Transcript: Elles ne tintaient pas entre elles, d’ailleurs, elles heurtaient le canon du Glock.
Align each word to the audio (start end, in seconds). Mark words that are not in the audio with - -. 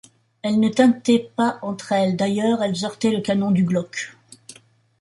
Elles 0.41 0.59
ne 0.59 0.69
tintaient 0.69 1.29
pas 1.35 1.59
entre 1.61 1.91
elles, 1.91 2.17
d’ailleurs, 2.17 2.63
elles 2.63 2.85
heurtaient 2.85 3.11
le 3.11 3.21
canon 3.21 3.51
du 3.51 3.63
Glock. 3.63 4.13